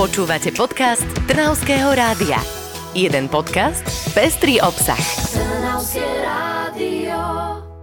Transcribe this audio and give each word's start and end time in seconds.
Počúvate 0.00 0.48
podcast 0.56 1.04
Trnavského 1.28 1.92
rádia. 1.92 2.40
Jeden 2.96 3.28
podcast, 3.28 3.84
pestrý 4.16 4.56
obsah. 4.56 4.96
Trnavské 5.28 6.00
rádio. 6.24 7.20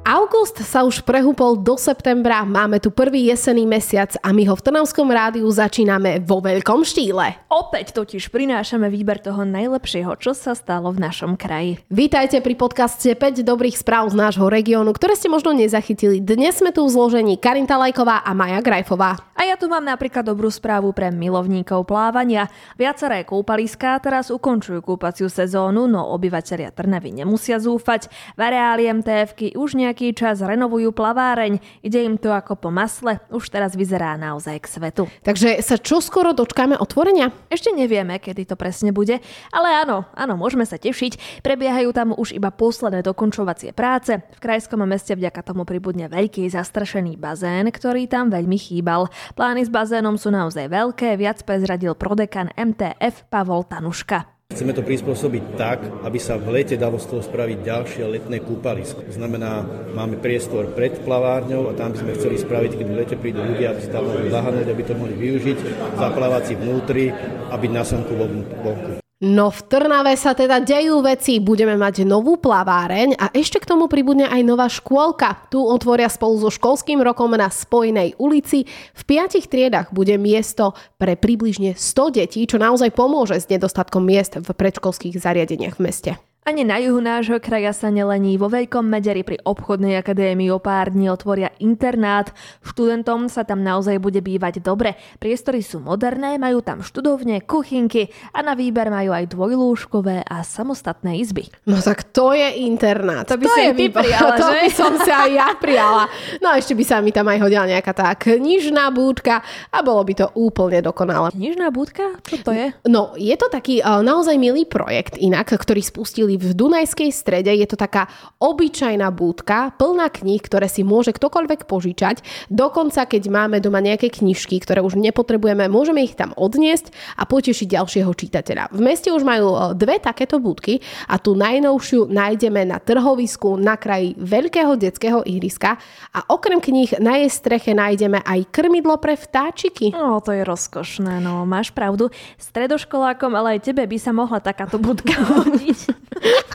August 0.02 0.58
sa 0.66 0.82
už 0.82 1.06
prehúpol 1.06 1.62
do 1.62 1.78
septembra, 1.78 2.42
máme 2.42 2.82
tu 2.82 2.90
prvý 2.90 3.30
jesený 3.30 3.70
mesiac 3.70 4.18
a 4.26 4.34
my 4.34 4.50
ho 4.50 4.58
v 4.58 4.66
Trnavskom 4.66 5.06
rádiu 5.14 5.46
začíname 5.46 6.18
vo 6.26 6.42
veľkom 6.42 6.82
štýle. 6.82 7.38
Opäť 7.54 7.94
totiž 7.94 8.34
prinášame 8.34 8.90
výber 8.90 9.22
toho 9.22 9.46
najlepšieho, 9.46 10.18
čo 10.18 10.34
sa 10.34 10.58
stalo 10.58 10.90
v 10.90 10.98
našom 10.98 11.38
kraji. 11.38 11.86
Vítajte 11.94 12.42
pri 12.42 12.58
podcaste 12.58 13.14
5 13.14 13.46
dobrých 13.46 13.78
správ 13.78 14.10
z 14.10 14.18
nášho 14.18 14.50
regiónu, 14.50 14.90
ktoré 14.90 15.14
ste 15.14 15.30
možno 15.30 15.54
nezachytili. 15.54 16.18
Dnes 16.18 16.58
sme 16.58 16.74
tu 16.74 16.82
v 16.82 16.98
zložení 16.98 17.38
Karinta 17.38 17.78
Lajková 17.78 18.26
a 18.26 18.34
Maja 18.34 18.66
Grajfová. 18.66 19.27
A 19.38 19.46
ja 19.46 19.56
tu 19.60 19.68
mám 19.68 19.84
napríklad 19.84 20.24
dobrú 20.24 20.48
správu 20.48 20.96
pre 20.96 21.12
milovníkov 21.12 21.84
plávania. 21.84 22.48
Viaceré 22.80 23.28
kúpaliská 23.28 24.00
teraz 24.00 24.32
ukončujú 24.32 24.82
kúpaciu 24.82 25.28
sezónu, 25.28 25.86
no 25.86 26.10
obyvateľia 26.16 26.74
Trnavy 26.74 27.12
nemusia 27.12 27.60
zúfať. 27.60 28.10
V 28.34 28.40
areáli 28.40 28.88
MTFky 28.88 29.58
už 29.60 29.76
nejak 29.76 29.98
nejaký 29.98 30.14
čas 30.14 30.46
renovujú 30.46 30.94
plaváreň. 30.94 31.58
Ide 31.82 32.06
im 32.06 32.22
to 32.22 32.30
ako 32.30 32.54
po 32.54 32.70
masle. 32.70 33.18
Už 33.34 33.50
teraz 33.50 33.74
vyzerá 33.74 34.14
naozaj 34.14 34.62
k 34.62 34.68
svetu. 34.70 35.04
Takže 35.26 35.58
sa 35.66 35.82
čo 35.82 35.98
skoro 36.06 36.38
dočkáme 36.38 36.78
otvorenia? 36.78 37.34
Ešte 37.50 37.74
nevieme, 37.74 38.22
kedy 38.22 38.54
to 38.54 38.54
presne 38.54 38.94
bude, 38.94 39.18
ale 39.50 39.68
áno, 39.74 40.06
áno, 40.14 40.38
môžeme 40.38 40.70
sa 40.70 40.78
tešiť. 40.78 41.42
Prebiehajú 41.42 41.90
tam 41.98 42.14
už 42.14 42.38
iba 42.38 42.54
posledné 42.54 43.02
dokončovacie 43.02 43.74
práce. 43.74 44.22
V 44.22 44.38
krajskom 44.38 44.86
meste 44.86 45.18
vďaka 45.18 45.42
tomu 45.42 45.66
pribudne 45.66 46.06
veľký 46.14 46.46
zastrašený 46.54 47.18
bazén, 47.18 47.66
ktorý 47.74 48.06
tam 48.06 48.30
veľmi 48.30 48.60
chýbal. 48.62 49.10
Plány 49.34 49.68
s 49.68 49.72
bazénom 49.74 50.16
sú 50.16 50.32
naozaj 50.32 50.70
veľké, 50.72 51.18
viac 51.18 51.44
prezradil 51.44 51.98
prodekan 51.98 52.54
MTF 52.56 53.28
Pavol 53.28 53.66
Tanuška. 53.68 54.38
Chceme 54.48 54.72
to 54.72 54.80
prispôsobiť 54.80 55.60
tak, 55.60 55.84
aby 56.08 56.16
sa 56.24 56.40
v 56.40 56.56
lete 56.56 56.80
dalo 56.80 56.96
z 56.96 57.12
toho 57.12 57.20
spraviť 57.20 57.68
ďalšie 57.68 58.04
letné 58.08 58.40
kúpalisko. 58.40 59.04
Znamená, 59.12 59.68
máme 59.92 60.24
priestor 60.24 60.72
pred 60.72 61.04
plavárňou 61.04 61.68
a 61.68 61.76
tam 61.76 61.92
by 61.92 62.00
sme 62.00 62.16
chceli 62.16 62.40
spraviť, 62.40 62.72
keď 62.80 62.88
v 62.88 62.98
lete 62.98 63.16
prídu 63.20 63.44
ľudia, 63.44 63.76
aby 63.76 63.82
si 63.84 63.92
tam 63.92 64.08
mohli 64.08 64.32
lahanúť, 64.32 64.68
aby 64.72 64.84
to 64.88 64.94
mohli 64.96 65.16
využiť, 65.20 65.58
zaplávať 66.00 66.44
si 66.48 66.54
vnútri 66.56 67.12
a 67.52 67.56
byť 67.60 67.72
na 67.76 67.84
slnku 67.84 68.14
vonku. 68.16 69.07
No 69.18 69.50
v 69.50 69.66
Trnave 69.66 70.14
sa 70.14 70.38
teda 70.38 70.62
dejú 70.62 71.02
veci, 71.02 71.42
budeme 71.42 71.74
mať 71.74 72.06
novú 72.06 72.38
plaváreň 72.38 73.18
a 73.18 73.34
ešte 73.34 73.58
k 73.58 73.66
tomu 73.66 73.90
pribudne 73.90 74.30
aj 74.30 74.42
nová 74.46 74.70
škôlka. 74.70 75.50
Tu 75.50 75.58
otvoria 75.58 76.06
spolu 76.06 76.38
so 76.38 76.54
školským 76.54 77.02
rokom 77.02 77.34
na 77.34 77.50
Spojenej 77.50 78.14
ulici. 78.22 78.70
V 78.94 79.02
piatich 79.10 79.50
triedach 79.50 79.90
bude 79.90 80.14
miesto 80.22 80.78
pre 81.02 81.18
približne 81.18 81.74
100 81.74 82.14
detí, 82.14 82.46
čo 82.46 82.62
naozaj 82.62 82.94
pomôže 82.94 83.42
s 83.42 83.50
nedostatkom 83.50 84.06
miest 84.06 84.38
v 84.38 84.54
predškolských 84.54 85.18
zariadeniach 85.18 85.82
v 85.82 85.84
meste. 85.90 86.12
Ani 86.48 86.64
na 86.64 86.80
juhu 86.80 87.04
nášho 87.04 87.44
kraja 87.44 87.76
sa 87.76 87.92
nelení. 87.92 88.40
Vo 88.40 88.48
Veľkom 88.48 88.88
Mederi 88.88 89.20
pri 89.20 89.36
obchodnej 89.44 90.00
akadémii 90.00 90.48
o 90.56 90.64
pár 90.64 90.96
dní 90.96 91.12
otvoria 91.12 91.52
internát. 91.60 92.32
Študentom 92.64 93.28
sa 93.28 93.44
tam 93.44 93.68
naozaj 93.68 94.00
bude 94.00 94.24
bývať 94.24 94.64
dobre. 94.64 94.96
Priestory 95.20 95.60
sú 95.60 95.84
moderné, 95.84 96.40
majú 96.40 96.64
tam 96.64 96.88
študovne, 96.88 97.44
kuchynky 97.44 98.16
a 98.32 98.48
na 98.48 98.56
výber 98.56 98.88
majú 98.88 99.12
aj 99.12 99.28
dvojlúžkové 99.36 100.24
a 100.24 100.40
samostatné 100.40 101.20
izby. 101.20 101.52
No 101.68 101.84
tak 101.84 102.08
to 102.16 102.32
je 102.32 102.64
internát. 102.64 103.28
To 103.28 103.36
by 103.36 103.44
to 103.44 103.52
si 103.52 103.64
ty 103.76 103.86
prijala, 103.92 104.40
To 104.40 104.48
by 104.48 104.70
som 104.72 104.92
si 105.04 105.12
aj 105.12 105.28
ja 105.36 105.52
prijala. 105.60 106.08
No 106.40 106.56
a 106.56 106.64
ešte 106.64 106.80
by 106.80 106.84
sa 106.88 107.04
mi 107.04 107.12
tam 107.12 107.28
aj 107.28 107.44
hodila 107.44 107.68
nejaká 107.68 107.92
tá 107.92 108.16
knižná 108.16 108.88
búdka 108.96 109.44
a 109.68 109.84
bolo 109.84 110.00
by 110.00 110.14
to 110.16 110.32
úplne 110.32 110.80
dokonalé. 110.80 111.28
Knižná 111.36 111.76
búdka? 111.76 112.24
Čo 112.24 112.40
to 112.40 112.56
je? 112.56 112.72
No, 112.88 113.20
je 113.20 113.36
to 113.36 113.52
taký 113.52 113.84
uh, 113.84 114.00
naozaj 114.00 114.40
milý 114.40 114.64
projekt 114.64 115.20
inak, 115.20 115.52
ktorý 115.52 115.84
spustili 115.84 116.37
v 116.38 116.54
Dunajskej 116.54 117.10
strede. 117.10 117.50
Je 117.52 117.66
to 117.66 117.76
taká 117.76 118.08
obyčajná 118.38 119.10
búdka, 119.10 119.74
plná 119.76 120.14
kníh, 120.14 120.40
ktoré 120.40 120.70
si 120.70 120.86
môže 120.86 121.12
ktokoľvek 121.12 121.66
požičať. 121.66 122.22
Dokonca, 122.48 123.10
keď 123.10 123.24
máme 123.28 123.58
doma 123.58 123.82
nejaké 123.82 124.14
knižky, 124.14 124.62
ktoré 124.62 124.86
už 124.86 124.96
nepotrebujeme, 125.02 125.66
môžeme 125.68 126.06
ich 126.06 126.14
tam 126.14 126.32
odniesť 126.38 126.94
a 127.18 127.26
potešiť 127.26 127.68
ďalšieho 127.74 128.12
čitateľa. 128.14 128.70
V 128.72 128.82
meste 128.82 129.10
už 129.10 129.26
majú 129.26 129.54
e, 129.54 129.60
dve 129.74 129.98
takéto 129.98 130.38
búdky 130.38 130.80
a 131.10 131.18
tú 131.18 131.34
najnovšiu 131.34 132.08
nájdeme 132.08 132.64
na 132.70 132.78
trhovisku 132.78 133.58
na 133.58 133.76
kraji 133.76 134.14
veľkého 134.16 134.78
detského 134.78 135.26
ihriska 135.26 135.82
a 136.14 136.20
okrem 136.30 136.62
kníh 136.62 137.02
na 137.02 137.20
jej 137.20 137.30
streche 137.34 137.74
nájdeme 137.74 138.22
aj 138.22 138.54
krmidlo 138.54 139.02
pre 139.02 139.18
vtáčiky. 139.18 139.92
No, 139.92 140.22
to 140.22 140.32
je 140.32 140.46
rozkošné, 140.46 141.20
no 141.20 141.44
máš 141.50 141.74
pravdu. 141.74 142.14
Stredoškolákom, 142.38 143.34
ale 143.34 143.58
aj 143.58 143.74
tebe 143.74 143.84
by 143.84 143.98
sa 143.98 144.14
mohla 144.14 144.38
takáto 144.38 144.78
budka 144.78 145.18
hodiť. 145.34 146.07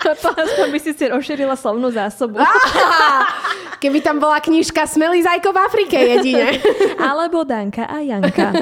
To 0.03 0.29
aspoň 0.35 0.69
by 0.75 0.79
si 0.83 0.93
si 0.93 1.05
rozšírila 1.07 1.55
slovnú 1.55 1.89
zásobu. 1.95 2.43
Keby 3.83 3.99
tam 4.03 4.23
bola 4.23 4.39
knižka 4.39 4.87
Smelý 4.87 5.23
zajko 5.23 5.51
v 5.51 5.59
Afrike 5.59 5.97
jedine. 5.99 6.59
Alebo 6.99 7.43
Danka 7.43 7.87
a 7.87 7.99
Janka. 8.03 8.55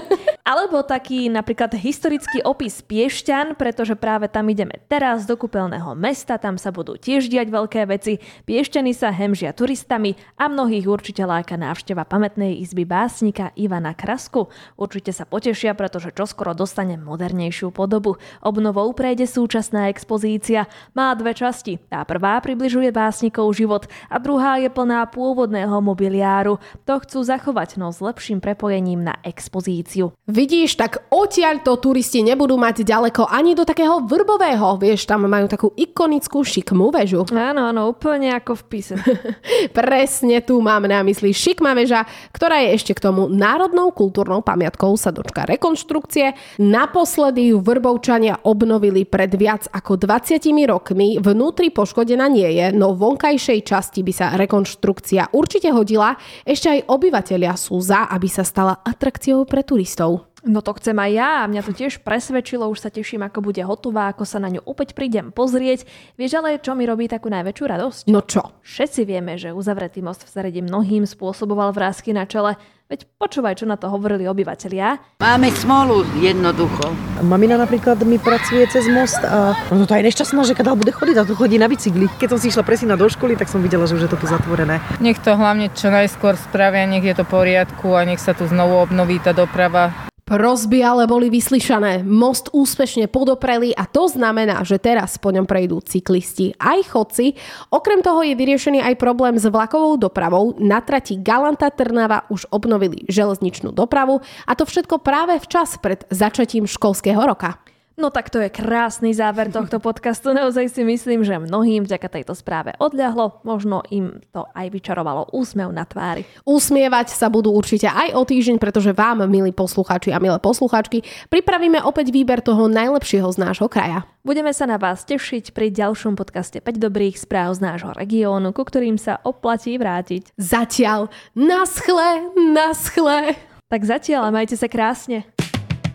Alebo 0.51 0.83
taký 0.83 1.31
napríklad 1.31 1.79
historický 1.79 2.43
opis 2.43 2.83
Piešťan, 2.83 3.55
pretože 3.55 3.95
práve 3.95 4.27
tam 4.27 4.51
ideme 4.51 4.83
teraz 4.91 5.23
do 5.23 5.39
kúpeľného 5.39 5.95
mesta, 5.95 6.43
tam 6.43 6.59
sa 6.59 6.75
budú 6.75 6.99
tiež 6.99 7.31
diať 7.31 7.55
veľké 7.55 7.87
veci. 7.87 8.19
Piešťany 8.51 8.91
sa 8.91 9.15
hemžia 9.15 9.55
turistami 9.55 10.19
a 10.35 10.51
mnohých 10.51 10.91
určite 10.91 11.23
láka 11.23 11.55
návšteva 11.55 12.03
pamätnej 12.03 12.59
izby 12.67 12.83
básnika 12.83 13.55
Ivana 13.55 13.95
Krasku. 13.95 14.51
Určite 14.75 15.15
sa 15.15 15.23
potešia, 15.23 15.71
pretože 15.79 16.11
čoskoro 16.11 16.51
dostane 16.51 16.99
modernejšiu 16.99 17.71
podobu. 17.71 18.19
Obnovou 18.43 18.91
prejde 18.91 19.31
súčasná 19.31 19.87
expozícia. 19.87 20.67
Má 20.99 21.15
dve 21.15 21.31
časti. 21.31 21.79
Tá 21.87 22.03
prvá 22.03 22.43
približuje 22.43 22.91
básnikov 22.91 23.55
život 23.55 23.87
a 24.11 24.19
druhá 24.19 24.59
je 24.59 24.67
plná 24.67 25.15
pôvodného 25.15 25.79
mobiliáru. 25.79 26.59
To 26.91 26.99
chcú 26.99 27.23
zachovať, 27.23 27.79
no 27.79 27.95
s 27.95 28.03
lepším 28.03 28.43
prepojením 28.43 29.07
na 29.07 29.15
expozíciu. 29.23 30.11
Vidíš, 30.41 30.81
tak 30.81 31.05
odtiaľ 31.13 31.61
to 31.61 31.77
turisti 31.77 32.25
nebudú 32.25 32.57
mať 32.57 32.81
ďaleko 32.81 33.29
ani 33.29 33.53
do 33.53 33.69
takého 33.69 34.01
vrbového. 34.09 34.81
Vieš, 34.81 35.05
tam 35.05 35.29
majú 35.29 35.45
takú 35.45 35.69
ikonickú 35.77 36.41
šikmú 36.41 36.89
väžu. 36.89 37.29
Áno, 37.51 37.69
áno, 37.69 37.93
úplne 37.93 38.33
ako 38.33 38.57
v 38.57 38.65
pise. 38.73 38.97
Presne 39.77 40.41
tu 40.41 40.57
mám 40.65 40.89
na 40.89 41.05
mysli 41.05 41.37
šikma 41.37 41.77
väža, 41.77 42.09
ktorá 42.33 42.63
je 42.65 42.73
ešte 42.73 42.97
k 42.97 43.05
tomu 43.11 43.29
národnou 43.29 43.93
kultúrnou 43.93 44.41
pamiatkou 44.41 44.97
sa 44.97 45.13
dočka 45.13 45.45
rekonštrukcie. 45.45 46.33
Naposledy 46.63 47.53
ju 47.53 47.61
vrbovčania 47.61 48.41
obnovili 48.47 49.05
pred 49.05 49.35
viac 49.37 49.69
ako 49.69 50.01
20 50.01 50.41
rokmi. 50.65 51.21
Vnútri 51.21 51.69
poškodená 51.69 52.31
nie 52.33 52.49
je, 52.55 52.73
no 52.73 52.97
vonkajšej 52.97 53.61
časti 53.67 54.01
by 54.07 54.13
sa 54.15 54.27
rekonštrukcia 54.41 55.37
určite 55.37 55.69
hodila. 55.75 56.17
Ešte 56.49 56.81
aj 56.81 56.81
obyvateľia 56.89 57.53
sú 57.61 57.83
za, 57.83 58.09
aby 58.09 58.31
sa 58.31 58.47
stala 58.47 58.79
atrakciou 58.87 59.45
pre 59.45 59.67
turistov. 59.67 60.30
No 60.41 60.65
to 60.65 60.73
chcem 60.81 60.97
aj 60.97 61.11
ja 61.13 61.31
a 61.45 61.49
mňa 61.51 61.63
to 61.65 61.73
tiež 61.77 62.01
presvedčilo, 62.01 62.65
už 62.73 62.81
sa 62.81 62.89
teším, 62.89 63.21
ako 63.29 63.45
bude 63.45 63.61
hotová, 63.61 64.09
ako 64.09 64.25
sa 64.25 64.41
na 64.41 64.49
ňu 64.49 64.65
opäť 64.65 64.97
prídem 64.97 65.29
pozrieť. 65.37 65.85
Vieš 66.17 66.41
ale, 66.41 66.57
čo 66.57 66.73
mi 66.73 66.89
robí 66.89 67.13
takú 67.13 67.29
najväčšiu 67.29 67.65
radosť? 67.69 68.03
No 68.09 68.25
čo? 68.25 68.57
Všetci 68.65 69.05
vieme, 69.05 69.37
že 69.37 69.53
uzavretý 69.53 70.01
most 70.01 70.25
v 70.25 70.33
Seredi 70.33 70.65
mnohým 70.65 71.05
spôsoboval 71.05 71.77
vrázky 71.77 72.17
na 72.17 72.25
čele, 72.25 72.57
Veď 72.91 73.07
počúvaj, 73.23 73.55
čo 73.55 73.71
na 73.71 73.79
to 73.79 73.87
hovorili 73.87 74.27
obyvateľia. 74.27 75.23
Máme 75.23 75.55
smolu 75.55 76.03
jednoducho. 76.19 76.91
Mamina 77.23 77.55
napríklad 77.55 78.03
mi 78.03 78.19
pracuje 78.19 78.67
cez 78.67 78.91
most 78.91 79.23
a 79.23 79.55
no 79.71 79.87
to 79.87 79.95
aj 79.95 80.11
nešťastná, 80.11 80.43
že 80.43 80.59
keď 80.59 80.75
bude 80.75 80.91
chodiť 80.91 81.15
a 81.15 81.23
tu 81.23 81.39
chodí 81.39 81.55
na 81.55 81.71
bicykli. 81.71 82.11
Keď 82.19 82.35
som 82.35 82.43
si 82.43 82.51
išla 82.51 82.67
presínať 82.67 82.99
do 82.99 83.07
školy, 83.07 83.39
tak 83.39 83.47
som 83.47 83.63
videla, 83.63 83.87
že 83.87 83.95
už 83.95 84.03
je 84.03 84.11
to 84.11 84.19
tu 84.19 84.27
zatvorené. 84.27 84.83
Nech 84.99 85.23
to 85.23 85.39
hlavne 85.39 85.71
čo 85.71 85.87
najskôr 85.87 86.35
spravia, 86.35 86.83
nech 86.91 87.07
je 87.07 87.15
to 87.15 87.23
poriadku 87.23 87.95
a 87.95 88.03
nech 88.03 88.19
sa 88.19 88.35
tu 88.35 88.51
znovu 88.51 88.83
obnoví 88.83 89.23
tá 89.23 89.31
doprava. 89.31 90.10
Prosby 90.31 90.79
ale 90.87 91.11
boli 91.11 91.27
vyslyšané, 91.27 92.07
most 92.07 92.55
úspešne 92.55 93.11
podopreli 93.11 93.75
a 93.75 93.83
to 93.83 94.07
znamená, 94.07 94.63
že 94.63 94.79
teraz 94.79 95.19
po 95.19 95.35
ňom 95.35 95.43
prejdú 95.43 95.83
cyklisti 95.83 96.55
aj 96.55 96.87
chodci. 96.87 97.35
Okrem 97.75 97.99
toho 97.99 98.23
je 98.23 98.39
vyriešený 98.39 98.79
aj 98.79 98.95
problém 98.95 99.35
s 99.35 99.51
vlakovou 99.51 99.99
dopravou. 99.99 100.55
Na 100.63 100.79
trati 100.87 101.19
Galanta 101.19 101.75
Trnava 101.75 102.31
už 102.31 102.47
obnovili 102.55 103.03
železničnú 103.11 103.75
dopravu 103.75 104.23
a 104.47 104.55
to 104.55 104.63
všetko 104.63 105.03
práve 105.03 105.35
včas 105.43 105.75
pred 105.83 106.07
začatím 106.15 106.71
školského 106.71 107.27
roka. 107.27 107.59
No 107.99 108.09
tak 108.09 108.31
to 108.31 108.39
je 108.39 108.49
krásny 108.49 109.11
záver 109.13 109.51
tohto 109.51 109.83
podcastu. 109.87 110.31
Naozaj 110.31 110.71
si 110.71 110.83
myslím, 110.87 111.27
že 111.27 111.37
mnohým 111.37 111.85
vďaka 111.85 112.09
tejto 112.09 112.39
správe 112.39 112.73
odľahlo. 112.79 113.43
Možno 113.43 113.83
im 113.91 114.23
to 114.31 114.47
aj 114.55 114.71
vyčarovalo 114.71 115.29
úsmev 115.35 115.75
na 115.75 115.83
tvári. 115.83 116.23
Usmievať 116.47 117.13
sa 117.13 117.27
budú 117.27 117.51
určite 117.51 117.91
aj 117.91 118.15
o 118.15 118.23
týždeň, 118.23 118.57
pretože 118.63 118.95
vám, 118.95 119.27
milí 119.27 119.51
poslucháči 119.51 120.15
a 120.15 120.23
milé 120.23 120.39
poslucháčky, 120.39 121.03
pripravíme 121.29 121.83
opäť 121.83 122.15
výber 122.15 122.41
toho 122.41 122.71
najlepšieho 122.71 123.29
z 123.35 123.39
nášho 123.43 123.67
kraja. 123.67 124.07
Budeme 124.21 124.53
sa 124.53 124.69
na 124.69 124.77
vás 124.77 125.09
tešiť 125.09 125.57
pri 125.57 125.73
ďalšom 125.73 126.13
podcaste 126.13 126.61
5 126.61 126.77
dobrých 126.77 127.17
správ 127.17 127.57
z 127.57 127.65
nášho 127.65 127.97
regiónu, 127.97 128.53
ku 128.53 128.63
ktorým 128.69 129.01
sa 129.01 129.17
oplatí 129.25 129.81
vrátiť. 129.81 130.37
Zatiaľ, 130.37 131.09
naschle, 131.33 132.29
naschle. 132.37 133.35
Tak 133.71 133.81
zatiaľ 133.87 134.29
a 134.29 134.35
majte 134.35 134.61
sa 134.61 134.69
krásne. 134.69 135.25